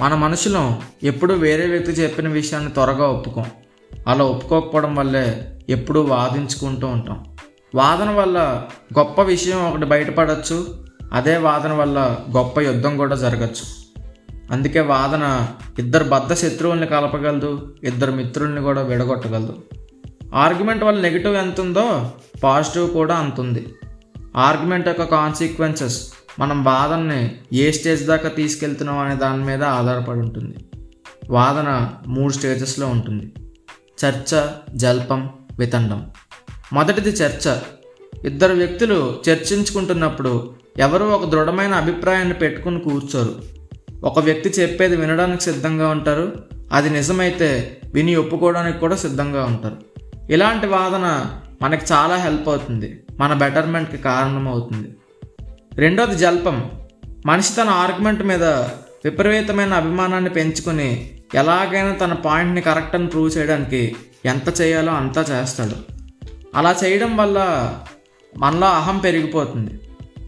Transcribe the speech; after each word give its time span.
మన 0.00 0.14
మనుషులం 0.14 0.80
ఎప్పుడూ 1.02 1.34
వేరే 1.34 1.66
వ్యక్తి 1.66 1.92
చెప్పిన 1.92 2.28
విషయాన్ని 2.28 2.70
త్వరగా 2.70 3.06
ఒప్పుకోం. 3.06 3.44
అలా 4.08 4.24
ఒప్పుకోకపోవడం 4.24 4.94
వల్లే 4.94 5.52
ఎప్పుడూ 5.68 6.02
వాదించుకుంటూ 6.02 6.86
ఉంటాం. 6.86 7.24
వాదన 7.74 8.10
వల్ల 8.10 8.68
గొప్ప 8.98 9.22
విషయం 9.22 9.70
ఒకటి 9.70 9.84
బయటపడవచ్చు 9.84 10.84
అదే 11.12 11.36
వాదన 11.36 11.72
వల్ల 11.72 12.18
గొప్ప 12.36 12.60
యుద్ధం 12.60 12.96
కూడా 12.96 13.16
జరగచ్చు. 13.16 13.64
అందుకే 14.50 14.80
వాదన 14.80 15.48
ఇద్దరు 15.78 16.04
బద్ధ 16.04 16.34
శత్రువుల్ని 16.34 16.86
కలపగలదు 16.86 17.76
ఇద్దరు 17.84 18.12
మిత్రుల్ని 18.12 18.60
కూడా 18.60 18.82
విడగొట్టగలదు. 18.82 19.56
ఆర్గ్యుమెంట్ 20.34 20.84
వల్ల 20.84 21.00
నెగిటివ్ 21.00 21.36
ఎంత 21.36 21.60
ఉందో 21.60 22.10
పాజిటివ్ 22.44 22.90
కూడా 22.90 23.14
అంత 23.14 23.40
ఉంది 23.40 23.66
ఆర్గ్యుమెంట్ 24.36 24.88
యొక్క 24.88 25.04
కాన్సిక్వెన్సెస్ 25.04 26.12
మనం 26.38 26.64
వాదనని 26.64 27.36
ఏ 27.52 27.70
స్టేజ్ 27.70 28.06
దాకా 28.06 28.28
తీసుకెళ్తున్నాం 28.28 28.98
అనే 28.98 29.14
దాని 29.14 29.44
మీద 29.44 29.64
ఆధారపడి 29.64 30.18
ఉంటుంది. 30.18 30.56
వాదన 31.30 31.88
మూడు 32.06 32.32
స్టేజెస్లో 32.32 32.86
ఉంటుంది. 32.86 33.32
చర్చ 34.04 34.46
జల్పం 34.74 35.30
వితండం. 35.58 36.10
మొదటిది 36.72 37.08
చర్చ. 37.08 37.56
ఇద్దరు 38.24 38.54
వ్యక్తులు 38.54 39.22
చర్చించుకుంటున్నప్పుడు 39.30 40.54
ఎవరో 40.78 41.06
ఒక 41.06 41.30
దృఢమైన 41.30 41.74
అభిప్రాయాన్ని 41.74 42.34
పెట్టుకుని 42.34 42.80
కూర్చోరు. 42.80 43.34
ఒక 44.04 44.18
వ్యక్తి 44.18 44.48
చెప్పేది 44.48 44.96
వినడానికి 44.96 45.42
సిద్ధంగా 45.42 45.88
ఉంటారు. 45.88 46.32
అది 46.72 46.90
నిజమైతే 46.90 47.80
విని 47.94 48.14
ఒప్పుకోవడానికి 48.14 48.78
కూడా 48.78 48.96
సిద్ధంగా 48.96 49.44
ఉంటారు. 49.44 49.76
ఇలాంటి 50.30 50.66
వాదన 50.66 51.26
మనకి 51.62 51.84
చాలా 51.92 52.16
హెల్ప్ 52.16 52.48
అవుతుంది. 52.48 53.04
మన 53.18 53.34
బెటర్మెంట్కి 53.34 53.96
కారణం 53.96 54.48
అవుతుంది 54.48 54.94
రెండోది 55.78 56.18
జల్పం. 56.18 56.70
మనిషి 57.26 57.54
తన 57.54 57.68
ఆర్గ్యుమెంట్ 57.68 58.22
మీద 58.22 58.44
విపరీతమైన 59.04 59.74
అభిమానాన్ని 59.74 60.30
పెంచుకొని 60.30 61.10
ఎలాగైనా 61.34 61.92
తన 61.92 62.12
పాయింట్ని 62.12 62.60
కరెక్ట్ 62.60 62.94
అని 62.94 63.06
ప్రూవ్ 63.06 63.38
చేయడానికి 63.38 63.96
ఎంత 64.24 64.60
చేయాలో 64.60 64.92
అంతా 64.92 65.20
చేస్తాడు. 65.20 65.74
అలా 66.54 66.76
చేయడం 66.84 67.16
వల్ల 67.16 67.38
మనలో 68.36 68.66
అహం 68.66 68.98
పెరిగిపోతుంది. 68.98 69.80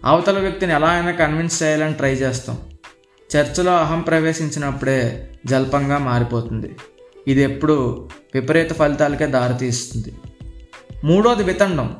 అవతల 0.05 0.39
వ్యక్తిని 0.39 0.73
ఎలా 0.73 0.89
అయినా 0.89 1.11
కన్విన్స్ 1.11 1.63
చేయాలని 1.63 1.95
ట్రై 1.95 2.13
చేస్తాం. 2.13 2.59
చర్చలో 3.37 3.77
అహం 3.77 4.01
ప్రవేశించినప్పుడే 4.01 5.31
జల్పంగా 5.47 5.99
మారిపోతుంది. 5.99 6.77
ఇది 7.29 7.43
ఎప్పుడు 7.43 8.09
విపరీత 8.35 8.73
ఫలితాలకే 8.73 9.27
దారితీస్తుంది. 9.27 10.15
మూడోది 11.05 11.45
వితండం. 11.45 11.97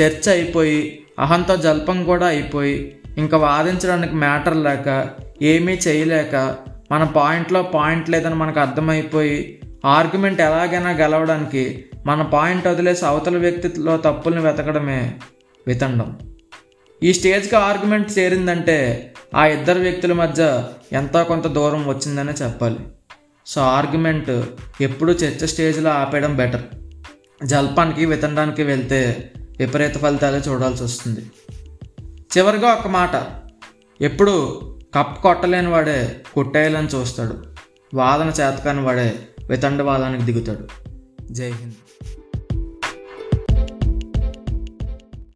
చర్చ 0.00 0.30
అయిపోయి 0.30 1.04
అహంతో 1.18 1.56
జల్పం 1.56 2.04
కూడా 2.04 2.26
అయిపోయి 2.26 2.96
ఇంకా 3.18 3.36
వాదించడానికి 3.36 4.14
మ్యాటర్ 4.14 4.56
లేక 4.56 5.10
ఏమీ 5.42 5.72
చేయలేక 5.72 6.56
మన 6.92 7.04
పాయింట్లో 7.04 7.62
పాయింట్ 7.62 8.10
లేదని 8.10 8.34
మనకు 8.34 8.60
అర్థమైపోయి 8.60 9.60
ఆర్గ్యుమెంట్ 9.84 10.40
ఎలాగైనా 10.40 10.90
గెలవడానికి 10.90 11.84
మన 12.06 12.22
పాయింట్ 12.22 12.66
వదిలేసి 12.66 13.06
అవతల 13.06 13.36
వ్యక్తిలో 13.36 13.96
తప్పుల్ని 13.96 14.40
వెతకడమే 14.40 15.14
వితండం. 15.66 16.18
ఈ 17.02 17.12
స్టేజ్కి 17.12 17.56
ఆర్గ్యుమెంట్ 17.56 18.18
చేరిందంటే 18.18 19.12
ఆ 19.34 19.46
ఇద్దరు 19.46 19.78
వ్యక్తుల 19.78 20.12
మధ్య 20.12 20.64
ఎంతో 20.92 21.24
కొంత 21.24 21.46
దూరం 21.46 21.88
వచ్చిందనే 21.88 22.32
చెప్పాలి. 22.32 22.78
సో 23.46 23.60
ఆర్గ్యుమెంట్ 23.60 24.42
ఎప్పుడు 24.80 25.12
చర్చ 25.12 25.46
స్టేజ్లో 25.46 25.90
ఆపేయడం 25.90 26.36
బెటర్. 26.36 26.62
జల్పానికి 27.44 28.06
వితండానికి 28.06 28.62
వెళ్తే 28.62 29.30
విపరీత 29.58 29.96
ఫలితాలే 29.96 30.38
చూడాల్సి 30.38 30.84
వస్తుంది. 30.84 31.30
చివరిగా 32.38 32.68
ఒక 32.72 32.86
మాట. 32.86 33.10
ఎప్పుడు 34.00 34.60
కప్ 34.94 35.22
కొట్టలేని 35.22 35.68
వాడే 35.68 36.22
కొట్టేయాలని 36.34 36.86
చూస్తాడు. 36.86 37.44
వాదన 37.94 38.26
చేతకాని 38.26 38.80
వాడే 38.80 39.20
వితండవాదానికి 39.48 40.24
దిగుతాడు. 40.24 40.68
జై 41.32 41.50
హింద్. 41.50 42.17